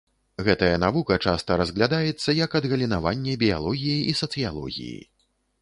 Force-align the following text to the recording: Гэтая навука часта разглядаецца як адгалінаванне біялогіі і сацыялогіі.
Гэтая 0.45 0.71
навука 0.83 1.17
часта 1.31 1.57
разглядаецца 1.61 2.37
як 2.39 2.57
адгалінаванне 2.63 3.37
біялогіі 3.45 3.99
і 4.15 4.19
сацыялогіі. 4.23 4.99